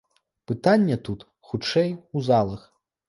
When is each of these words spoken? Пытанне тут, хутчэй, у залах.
Пытанне 0.51 0.97
тут, 1.07 1.25
хутчэй, 1.49 1.95
у 2.17 2.25
залах. 2.29 2.69